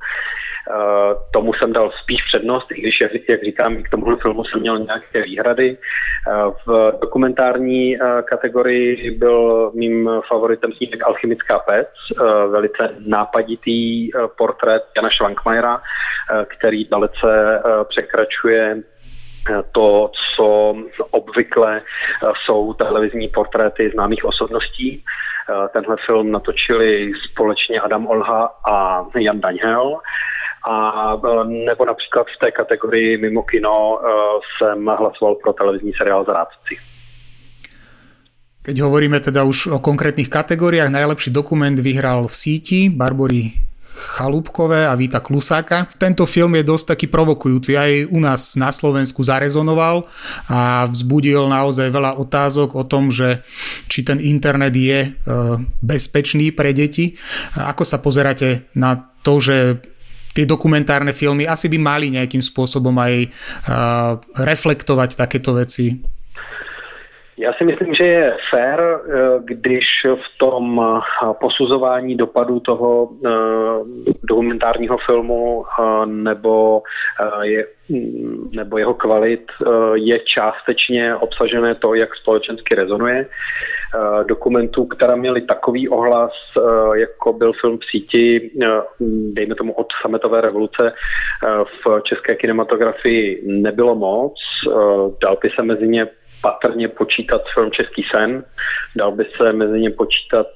tomu 1.32 1.54
jsem 1.54 1.74
dal 1.74 1.92
spíš 2.04 2.22
přednost, 2.24 2.72
i 2.72 2.82
když, 2.82 3.02
jak 3.02 3.44
říkám, 3.44 3.84
k 3.84 3.90
tomuhle 3.90 4.18
filmu 4.22 4.44
jsem 4.44 4.60
měl 4.60 4.80
nějaké 4.80 5.22
výhrady. 5.22 5.78
Eh, 6.28 6.52
v 6.66 6.71
dokumentární 7.02 7.96
eh, 7.96 8.22
kategorii 8.22 9.12
byl 9.12 9.72
mým 9.76 10.10
favoritem 10.28 10.72
snímek 10.74 11.04
Alchemická 11.04 11.60
pec, 11.60 11.88
velice 12.52 12.96
nápaditý 13.00 14.10
portrét 14.38 14.84
Jana 14.96 15.10
Schwankmajera, 15.10 15.82
který 16.48 16.86
dalece 16.86 17.62
překračuje 17.90 18.82
to, 19.72 20.12
co 20.36 20.76
obvykle 21.12 21.82
jsou 22.46 22.74
televizní 22.74 23.28
portréty 23.28 23.90
známých 23.90 24.26
osobností. 24.26 25.04
Tenhle 25.74 25.96
film 26.06 26.32
natočili 26.32 27.12
společně 27.32 27.80
Adam 27.80 28.08
Olha 28.08 28.50
a 28.70 29.06
Jan 29.20 29.42
Daňhel 29.42 30.00
a 30.64 31.14
e, 31.14 31.44
nebo 31.66 31.86
například 31.86 32.26
v 32.36 32.40
té 32.40 32.52
kategorii 32.52 33.18
mimo 33.18 33.44
kino 33.44 34.00
e, 34.00 34.06
jsem 34.58 34.86
hlasoval 34.86 35.36
pro 35.36 35.54
televizní 35.54 35.92
seriál 35.98 36.26
Zrádci. 36.26 36.78
Keď 38.62 38.78
hovoríme 38.78 39.18
teda 39.18 39.42
už 39.42 39.74
o 39.74 39.82
konkrétnych 39.82 40.30
kategóriách, 40.30 40.94
najlepší 40.94 41.34
dokument 41.34 41.74
vyhral 41.74 42.30
v 42.30 42.36
síti 42.38 42.80
Barbory 42.94 43.58
Chalúbkové 44.02 44.86
a 44.86 44.94
Víta 44.94 45.18
Klusáka. 45.18 45.90
Tento 45.98 46.30
film 46.30 46.58
je 46.58 46.70
dosť 46.70 46.86
taký 46.94 47.08
provokujúci, 47.10 47.74
aj 47.74 47.92
u 48.10 48.20
nás 48.22 48.54
na 48.58 48.70
Slovensku 48.70 49.22
zarezonoval 49.22 50.06
a 50.50 50.86
vzbudil 50.86 51.50
naozaj 51.50 51.90
veľa 51.90 52.18
otázok 52.18 52.78
o 52.78 52.84
tom, 52.86 53.10
že 53.10 53.46
či 53.90 54.06
ten 54.06 54.22
internet 54.22 54.78
je 54.78 55.00
e, 55.06 55.12
bezpečný 55.82 56.54
pre 56.54 56.74
deti. 56.74 57.18
Ako 57.58 57.86
sa 57.86 57.98
pozeráte 57.98 58.70
na 58.78 59.10
to, 59.26 59.42
že 59.42 59.82
tie 60.32 60.48
dokumentárne 60.48 61.12
filmy 61.12 61.44
asi 61.48 61.68
by 61.68 61.78
mali 61.80 62.08
nejakým 62.12 62.40
spôsobom 62.40 62.96
aj 62.96 63.14
uh, 63.68 64.18
reflektovať 64.40 65.20
takéto 65.20 65.56
veci. 65.56 66.00
Já 67.38 67.54
si 67.54 67.64
myslím, 67.64 67.94
že 67.94 68.06
je 68.06 68.38
fér, 68.50 68.80
eh, 68.80 69.12
když 69.44 69.86
v 70.06 70.38
tom 70.38 70.82
eh, 70.82 71.34
posuzování 71.40 72.16
dopadu 72.16 72.60
toho 72.60 73.10
dokumentárního 74.24 74.98
filmu 74.98 75.66
nebo, 76.06 76.84
je, 77.42 77.68
mm, 77.90 78.50
nebo 78.54 78.78
jeho 78.78 78.94
kvalit 78.94 79.46
je 79.94 80.20
částečně 80.20 81.16
obsažené 81.16 81.76
to, 81.76 81.94
jak 81.94 82.16
společensky 82.16 82.76
rezonuje. 82.76 83.26
Eh, 83.96 84.24
dokumentů, 84.24 84.86
které 84.86 85.16
měly 85.16 85.42
takový 85.42 85.90
ohlas, 85.90 86.32
eh, 86.58 87.00
jako 87.00 87.34
byl 87.34 87.54
film 87.62 87.78
v 87.78 87.86
síti, 87.92 88.52
eh, 88.64 88.68
dejme 89.34 89.56
tomu 89.56 89.74
od 89.74 89.88
sametové 90.02 90.42
revoluce 90.42 90.94
v 91.66 92.02
české 92.04 92.36
kinematografii 92.36 93.42
nebylo 93.46 93.96
moc. 93.96 94.34
Dal 95.24 95.38
by 95.42 95.50
se 95.56 95.64
mezi 95.64 95.88
ně 95.88 96.08
patrně 96.42 96.88
počítat 96.88 97.42
film 97.54 97.72
Český 97.72 98.04
sen, 98.12 98.44
dal 98.96 99.12
by 99.12 99.26
se 99.38 99.54
mezi 99.54 99.80
ně 99.80 99.90
počítat 99.90 100.48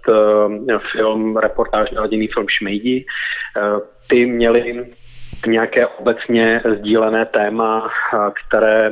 film, 0.91 1.37
reportážní 1.37 1.97
rodinný 1.97 2.27
film 2.27 2.49
Šmejdi. 2.49 3.05
Ty 4.07 4.25
měli 4.25 4.85
nějaké 5.47 5.87
obecně 5.87 6.61
sdílené 6.77 7.25
téma, 7.25 7.89
které 8.47 8.91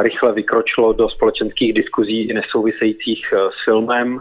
rychle 0.00 0.32
vykročilo 0.32 0.92
do 0.92 1.08
společenských 1.08 1.72
diskuzí 1.72 2.28
i 2.28 2.32
nesouvisejících 2.32 3.34
s 3.34 3.64
filmem. 3.64 4.20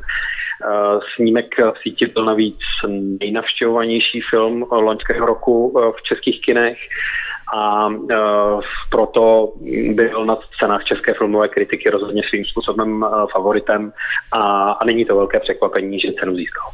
Snímek 1.15 1.59
v 1.59 1.73
síti 1.81 2.05
byl 2.05 2.25
navíc 2.25 2.59
nejnavštěvovanější 3.21 4.21
film 4.29 4.65
loňského 4.71 5.25
roku 5.25 5.79
v 5.97 6.03
českých 6.03 6.41
kinech 6.41 6.77
a 7.53 7.89
proto 8.89 9.53
byl 9.93 10.25
na 10.25 10.37
cenách 10.59 10.83
české 10.83 11.13
filmové 11.13 11.47
kritiky 11.47 11.89
rozhodně 11.89 12.21
svým 12.29 12.45
způsobem 12.45 13.05
favoritem 13.33 13.91
a, 14.31 14.71
a 14.71 14.85
není 14.85 15.05
to 15.05 15.15
velké 15.15 15.39
překvapení, 15.39 15.99
že 15.99 16.13
cenu 16.19 16.35
získal. 16.35 16.65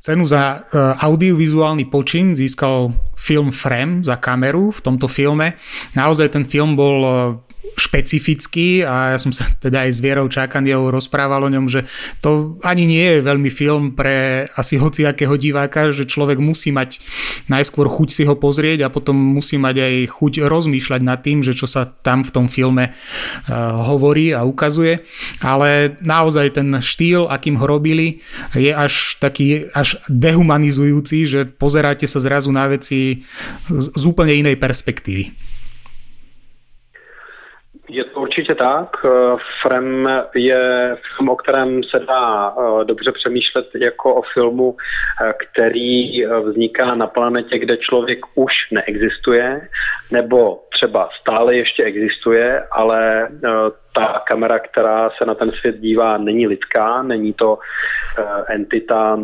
Cenu 0.00 0.26
za 0.26 0.60
uh, 0.74 0.80
audiovizuálny 0.96 1.84
počin 1.84 2.36
získal 2.36 2.92
film 3.16 3.50
Frem 3.50 4.04
za 4.04 4.16
kameru 4.16 4.70
v 4.70 4.80
tomto 4.80 5.08
filme. 5.08 5.60
Naozaj 5.92 6.28
ten 6.28 6.44
film 6.48 6.72
bol 6.72 7.04
uh, 7.04 7.36
špecifický 7.90 8.86
a 8.86 9.12
ja 9.12 9.18
som 9.18 9.34
sa 9.34 9.50
teda 9.58 9.82
aj 9.82 9.90
s 9.90 9.98
Vierou 9.98 10.30
Čakandiou 10.30 10.94
rozprával 10.94 11.42
o 11.42 11.50
ňom, 11.50 11.66
že 11.66 11.90
to 12.22 12.54
ani 12.62 12.86
nie 12.86 13.18
je 13.18 13.26
veľmi 13.26 13.50
film 13.50 13.98
pre 13.98 14.46
asi 14.54 14.78
hociakého 14.78 15.34
diváka, 15.34 15.90
že 15.90 16.06
človek 16.06 16.38
musí 16.38 16.70
mať 16.70 17.02
najskôr 17.50 17.90
chuť 17.90 18.08
si 18.14 18.22
ho 18.30 18.38
pozrieť 18.38 18.86
a 18.86 18.92
potom 18.94 19.18
musí 19.18 19.58
mať 19.58 19.82
aj 19.82 19.94
chuť 20.06 20.32
rozmýšľať 20.46 21.00
nad 21.02 21.18
tým, 21.18 21.42
že 21.42 21.50
čo 21.50 21.66
sa 21.66 21.82
tam 21.82 22.22
v 22.22 22.30
tom 22.30 22.46
filme 22.46 22.94
uh, 22.94 22.94
hovorí 23.82 24.30
a 24.30 24.46
ukazuje, 24.46 25.02
ale 25.42 25.98
naozaj 25.98 26.62
ten 26.62 26.70
štýl, 26.78 27.26
akým 27.26 27.58
ho 27.58 27.66
robili, 27.66 28.22
je 28.54 28.70
až 28.70 29.18
taký 29.18 29.66
až 29.74 29.98
dehumanizujúci, 30.06 31.26
že 31.26 31.40
pozeráte 31.42 32.06
sa 32.06 32.22
zrazu 32.22 32.54
na 32.54 32.70
veci 32.70 33.26
z, 33.66 33.86
z 33.90 34.02
úplne 34.06 34.38
inej 34.38 34.62
perspektívy. 34.62 35.50
Je 37.90 38.04
to 38.04 38.20
určitě 38.20 38.54
tak. 38.54 38.96
Frem 39.62 40.08
je 40.34 40.96
film, 41.16 41.28
o 41.28 41.36
kterém 41.36 41.82
se 41.84 41.98
dá 41.98 42.54
eh, 42.58 42.84
dobře 42.84 43.12
přemýšlet 43.12 43.66
jako 43.74 44.14
o 44.14 44.22
filmu, 44.22 44.76
eh, 44.76 45.32
který 45.32 46.24
eh, 46.24 46.40
vzniká 46.40 46.94
na 46.94 47.06
planetě, 47.06 47.58
kde 47.58 47.76
člověk 47.76 48.18
už 48.34 48.52
neexistuje, 48.70 49.68
nebo 50.12 50.62
třeba 50.72 51.08
stále 51.20 51.56
ještě 51.56 51.82
existuje, 51.82 52.64
ale 52.72 53.28
ta 53.94 54.22
kamera, 54.26 54.58
která 54.58 55.10
se 55.10 55.26
na 55.26 55.34
ten 55.34 55.52
svět 55.52 55.80
dívá, 55.80 56.18
není 56.18 56.46
lidská, 56.46 57.02
není 57.02 57.32
to 57.32 57.58
entita 58.48 59.18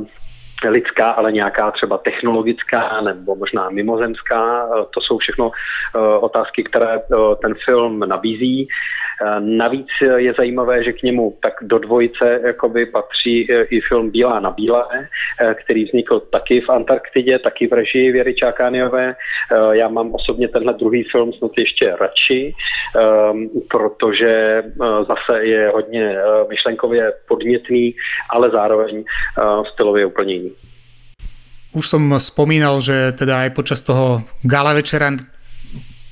lidská, 0.68 1.08
ale 1.08 1.32
nějaká 1.32 1.70
třeba 1.70 1.98
technologická 1.98 3.00
nebo 3.00 3.36
možná 3.36 3.70
mimozemská. 3.70 4.68
To 4.94 5.00
jsou 5.00 5.18
všechno 5.18 5.50
otázky, 6.20 6.64
které 6.64 7.00
ten 7.42 7.54
film 7.64 8.00
nabízí. 8.00 8.68
Navíc 9.38 9.86
je 10.16 10.32
zajímavé, 10.32 10.84
že 10.84 10.92
k 10.92 11.02
němu 11.02 11.38
tak 11.42 11.52
do 11.62 11.78
dvojice 11.78 12.40
jakoby 12.46 12.86
patří 12.86 13.48
i 13.70 13.80
film 13.80 14.10
Bílá 14.10 14.40
na 14.40 14.50
bílé, 14.50 15.08
který 15.54 15.84
vznikl 15.84 16.20
taky 16.20 16.60
v 16.60 16.70
Antarktidě, 16.70 17.38
taky 17.38 17.66
v 17.66 17.72
režii 17.72 18.12
Věry 18.12 18.34
Čákániové. 18.34 19.14
Já 19.70 19.88
mám 19.88 20.14
osobně 20.14 20.48
tenhle 20.48 20.72
druhý 20.72 21.04
film 21.04 21.32
snad 21.32 21.50
ještě 21.58 21.96
radši, 22.00 22.54
protože 23.70 24.62
zase 25.08 25.44
je 25.44 25.68
hodně 25.68 26.16
myšlenkově 26.48 27.12
podnětný, 27.28 27.94
ale 28.30 28.50
zároveň 28.50 29.04
stylově 29.72 30.06
úplně 30.06 30.34
jiný. 30.34 30.52
Už 31.76 31.84
som 31.84 32.00
spomínal, 32.16 32.80
že 32.80 33.12
teda 33.12 33.44
aj 33.44 33.50
počas 33.52 33.84
toho 33.84 34.24
gala 34.40 34.72
večera 34.72 35.12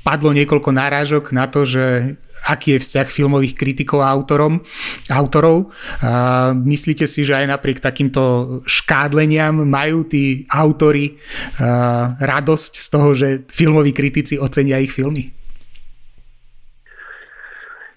padlo 0.05 0.37
niekoľko 0.37 0.69
nárážok 0.69 1.33
na 1.33 1.49
to, 1.49 1.65
že 1.65 2.15
aký 2.45 2.77
je 2.77 2.83
vzťah 2.85 3.09
filmových 3.09 3.57
kritikov 3.57 4.05
a 4.05 4.13
autorom, 4.13 4.61
autorov. 5.09 5.73
A 6.05 6.53
myslíte 6.53 7.09
si, 7.09 7.25
že 7.25 7.33
aj 7.33 7.49
napriek 7.49 7.81
takýmto 7.81 8.61
škádleniam 8.69 9.65
majú 9.65 10.05
tí 10.05 10.45
autory 10.53 11.17
radosť 12.21 12.73
z 12.77 12.87
toho, 12.93 13.09
že 13.17 13.29
filmoví 13.49 13.97
kritici 13.97 14.37
ocenia 14.37 14.77
ich 14.77 14.93
filmy? 14.93 15.33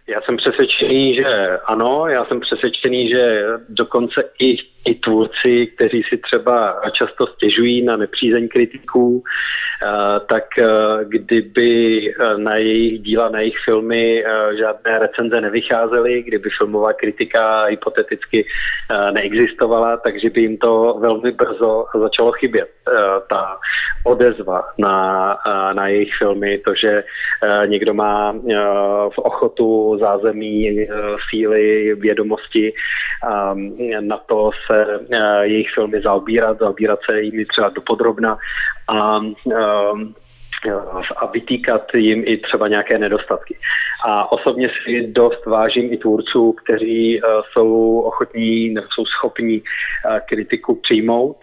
Já 0.08 0.22
jsem 0.22 0.38
přesvědčený, 0.38 1.16
že 1.16 1.58
ano, 1.66 2.08
já 2.08 2.26
jsem 2.26 2.40
přesvědčený, 2.40 3.10
že 3.10 3.44
dokonce 3.70 4.24
i 4.40 4.58
i 4.88 4.96
tvůrci, 4.96 5.68
kteří 5.76 6.04
si 6.10 6.18
třeba 6.18 6.82
často 6.92 7.28
stěžují 7.28 7.86
na 7.86 7.98
nepřízeň 7.98 8.48
kritiků, 8.48 9.24
eh, 9.24 10.20
tak 10.28 10.58
eh, 10.58 10.66
kdyby 11.04 12.02
eh, 12.10 12.38
na 12.38 12.56
jejich 12.56 13.02
díla, 13.02 13.30
na 13.30 13.40
jejich 13.40 13.58
filmy 13.66 14.24
žádné 14.58 15.00
recenze 15.00 15.42
nevycházely, 15.42 16.24
kdyby 16.24 16.50
filmová 16.58 16.94
kritika 16.94 17.64
hypoteticky 17.66 18.46
neexistovala, 19.12 19.98
takže 19.98 20.30
by 20.30 20.42
jim 20.42 20.58
to 20.58 20.98
velmi 21.00 21.32
brzo 21.32 21.86
začalo 22.00 22.32
chybět. 22.32 22.70
Ta 23.30 23.58
odezva 24.04 24.64
na, 24.78 25.38
na 25.74 25.88
jejich 25.88 26.14
filmy, 26.18 26.58
to, 26.58 26.76
že 26.76 27.04
někdo 27.66 27.94
má 27.94 28.32
v 29.10 29.18
ochotu, 29.18 29.97
zázemí, 29.98 30.88
síly, 31.30 31.96
vědomosti, 31.96 32.74
na 34.00 34.18
to 34.18 34.51
se 34.68 34.86
uh, 34.86 35.42
jejich 35.42 35.68
filmy 35.74 36.01
zaobírat, 36.01 36.60
zaobírat 36.60 37.00
se 37.10 37.22
jimi 37.22 37.46
třeba 37.46 37.70
dopodrobna 37.70 38.38
a 38.88 39.20
uh, 39.20 40.01
a 41.18 41.25
vytýkat 41.25 41.82
jim 41.94 42.24
i 42.25 42.38
třeba 42.38 42.68
nějaké 42.68 42.98
nedostatky. 42.98 43.58
A 44.10 44.32
osobně 44.32 44.70
si 44.70 45.08
dost 45.08 45.46
vážím 45.46 45.94
i 45.94 45.98
tvůrců, 45.98 46.52
kteří 46.52 47.22
uh, 47.22 47.30
jsou 47.52 48.00
ochotní 48.00 48.70
nebo 48.70 48.88
jsou 48.90 49.06
schopní 49.06 49.62
uh, 49.62 50.18
kritiku 50.30 50.76
přijmout, 50.76 51.38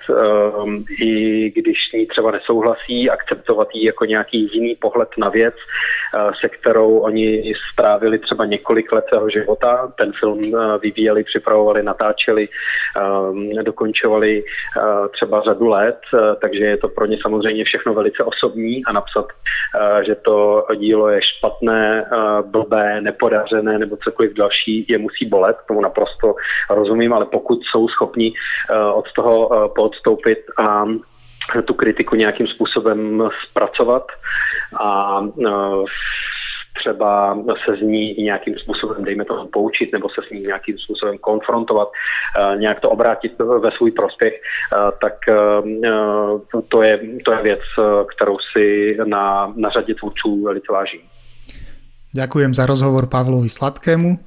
um, 0.62 0.84
i 1.00 1.50
když 1.50 1.78
s 1.88 1.92
ní 1.92 2.06
třeba 2.06 2.30
nesouhlasí, 2.30 3.10
akceptovat 3.10 3.68
ji 3.74 3.86
jako 3.86 4.04
nějaký 4.04 4.50
jiný 4.52 4.76
pohled 4.76 5.08
na 5.18 5.28
věc, 5.28 5.54
uh, 5.54 6.32
se 6.40 6.48
kterou 6.48 6.98
oni 6.98 7.52
strávili 7.72 8.18
třeba 8.18 8.44
několik 8.44 8.92
let 8.92 9.04
svého 9.08 9.30
života. 9.30 9.92
Ten 9.98 10.12
film 10.20 10.38
uh, 10.38 10.60
vyvíjeli, 10.82 11.24
připravovali, 11.24 11.82
natáčeli, 11.82 12.48
um, 13.30 13.50
dokončovali 13.64 14.42
uh, 14.42 15.08
třeba 15.08 15.42
řadu 15.42 15.68
let, 15.68 16.00
uh, 16.12 16.20
takže 16.40 16.64
je 16.64 16.76
to 16.76 16.88
pro 16.88 17.06
ně 17.06 17.18
samozřejmě 17.22 17.64
všechno 17.64 17.94
velice 17.94 18.24
osobní 18.24 18.84
a 18.84 18.92
napsat, 18.92 19.26
uh, 19.26 20.00
že 20.06 20.14
to 20.14 20.66
dílo 20.76 21.08
je 21.08 21.22
špatné, 21.22 22.06
uh, 22.12 22.53
blbé, 22.54 23.00
nepodařené 23.00 23.78
nebo 23.78 23.96
cokoliv 23.96 24.32
další 24.32 24.86
je 24.88 24.98
musí 24.98 25.26
bolet, 25.26 25.56
tomu 25.68 25.80
naprosto 25.80 26.34
rozumím, 26.70 27.12
ale 27.12 27.26
pokud 27.26 27.58
jsou 27.64 27.88
schopni 27.88 28.32
eh, 28.32 28.78
od 28.78 29.12
toho 29.16 29.34
eh, 29.52 29.68
poodstoupit 29.74 30.38
a 30.58 30.84
tu 31.64 31.74
kritiku 31.74 32.16
nějakým 32.16 32.46
způsobem 32.46 33.28
zpracovat 33.48 34.06
a 34.80 35.20
eh, 35.46 35.50
třeba 36.78 37.38
se 37.64 37.76
z 37.76 37.80
ní 37.80 38.14
nějakým 38.18 38.54
způsobem, 38.58 39.04
dejme 39.04 39.24
tomu, 39.24 39.46
poučit 39.46 39.92
nebo 39.92 40.08
se 40.08 40.20
s 40.28 40.30
ní 40.30 40.40
nějakým 40.40 40.78
způsobem 40.78 41.18
konfrontovat, 41.18 41.88
nějak 42.56 42.80
to 42.80 42.90
obrátit 42.90 43.32
ve 43.38 43.70
svůj 43.70 43.90
prospěch, 43.90 44.40
tak 45.00 45.12
to 46.68 46.82
je, 46.82 47.00
to 47.24 47.32
je 47.32 47.42
věc, 47.42 47.60
kterou 48.16 48.36
si 48.52 48.96
na, 49.04 49.52
na 49.56 49.70
řadě 49.70 49.94
tvůrců 49.94 50.44
velice 50.44 50.72
vážím. 50.72 51.00
Ďakujem 52.14 52.54
za 52.54 52.62
rozhovor 52.70 53.10
Pavlovi 53.10 53.50
Sladkému 53.50 54.22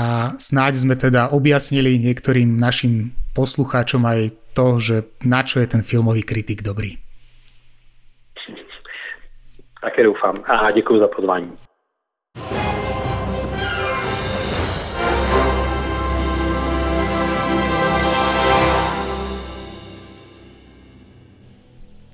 a 0.00 0.32
snáď 0.40 0.80
sme 0.80 0.96
teda 0.96 1.28
objasnili 1.28 2.00
niektorým 2.00 2.56
našim 2.56 3.12
poslucháčom 3.36 4.00
aj 4.08 4.32
to, 4.56 4.80
že 4.80 4.96
na 5.28 5.44
čo 5.44 5.60
je 5.60 5.68
ten 5.68 5.84
filmový 5.84 6.24
kritik 6.24 6.64
dobrý. 6.64 6.96
Také 9.84 10.08
doufám 10.08 10.40
a 10.48 10.72
děkuji 10.72 11.04
za 11.04 11.08
pozvání. 11.12 11.52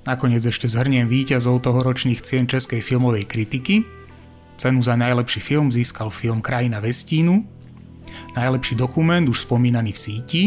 Nakoniec 0.05 0.45
ešte 0.45 0.67
zhrniem 0.67 1.07
víťazov 1.07 1.63
tohoročných 1.65 2.21
cien 2.21 2.45
českej 2.45 2.83
filmovej 2.83 3.25
kritiky. 3.25 4.04
Cenu 4.55 4.81
za 4.81 4.95
najlepší 4.95 5.39
film 5.39 5.71
získal 5.71 6.09
film 6.09 6.41
Krajina 6.41 6.79
Vestínu, 6.79 7.43
najlepší 8.35 8.75
dokument 8.75 9.27
už 9.29 9.43
spomínaný 9.43 9.91
v 9.91 9.99
síti, 9.99 10.43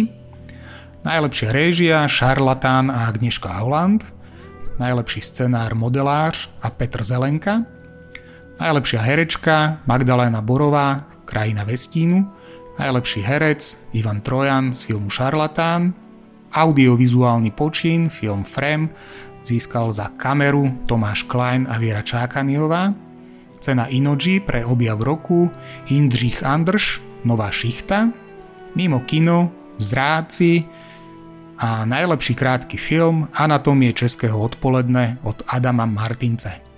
najlepšia 1.05 1.53
réžia 1.53 1.99
Šarlatán 2.09 2.91
a 2.91 3.07
Agneška 3.09 3.53
Holland, 3.61 4.05
najlepší 4.81 5.21
scenár 5.21 5.75
Modelář 5.75 6.49
a 6.63 6.71
Petr 6.71 7.05
Zelenka, 7.05 7.63
najlepšia 8.61 9.01
herečka 9.05 9.85
Magdaléna 9.87 10.41
Borová, 10.41 11.05
Krajina 11.29 11.65
Vestínu, 11.65 12.25
najlepší 12.79 13.21
herec 13.21 13.61
Ivan 13.93 14.21
Trojan 14.21 14.73
z 14.73 14.83
filmu 14.83 15.11
Šarlatán, 15.11 15.93
audiovizuálny 16.49 17.53
počin, 17.53 18.09
film 18.09 18.45
Frem, 18.45 18.89
získal 19.45 19.93
za 19.93 20.09
kameru 20.17 20.85
Tomáš 20.89 21.29
Klein 21.29 21.69
a 21.69 21.77
Viera 21.77 22.03
Čákaniová, 22.03 23.08
Cena 23.59 23.87
Inoji 23.87 24.41
pre 24.41 24.65
objav 24.65 25.01
roku 25.01 25.51
Indřich 25.91 26.47
Andrš, 26.47 27.03
Nová 27.25 27.51
šichta, 27.51 28.09
Mimo 28.75 29.01
kino, 29.07 29.51
Zráci 29.79 30.65
a 31.59 31.85
najlepší 31.85 32.35
krátky 32.35 32.77
film 32.77 33.29
Anatomie 33.35 33.93
českého 33.93 34.39
odpoledne 34.39 35.19
od 35.23 35.43
Adama 35.47 35.87
Martince. 35.87 36.69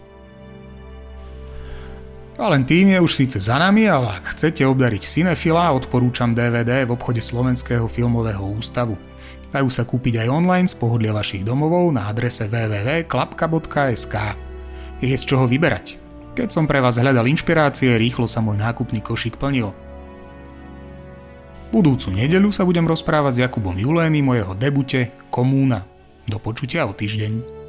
Valentín 2.40 2.88
je 2.88 3.01
už 3.01 3.12
síce 3.14 3.37
za 3.37 3.61
nami, 3.61 3.85
ale 3.85 4.16
ak 4.16 4.33
chcete 4.33 4.64
obdariť 4.64 5.05
cinefila, 5.05 5.77
odporúčam 5.77 6.33
DVD 6.33 6.88
v 6.88 6.97
obchode 6.97 7.21
Slovenského 7.21 7.85
filmového 7.85 8.40
ústavu. 8.57 8.97
Dajú 9.53 9.69
sa 9.69 9.85
kúpiť 9.85 10.25
aj 10.25 10.29
online 10.33 10.64
z 10.64 10.73
pohodlia 10.81 11.12
vašich 11.12 11.45
domovov 11.45 11.93
na 11.93 12.09
adrese 12.09 12.49
www.klapka.sk. 12.49 14.14
Je 15.05 15.12
z 15.12 15.25
čoho 15.29 15.45
vyberať. 15.45 16.10
Keď 16.40 16.48
som 16.48 16.64
pre 16.64 16.81
vás 16.81 16.96
hľadal 16.96 17.29
inšpirácie, 17.29 18.00
rýchlo 18.00 18.24
sa 18.24 18.40
môj 18.40 18.57
nákupný 18.57 19.05
košík 19.05 19.37
plnil. 19.37 19.76
Budúcu 21.68 22.16
nedeľu 22.16 22.48
sa 22.48 22.64
budem 22.64 22.88
rozprávať 22.88 23.33
s 23.37 23.42
Jakubom 23.44 23.76
Julénym 23.76 24.24
o 24.24 24.33
jeho 24.33 24.57
debute 24.57 25.12
Komúna. 25.29 25.85
Do 26.24 26.40
počutia 26.40 26.88
o 26.88 26.96
týždeň. 26.96 27.60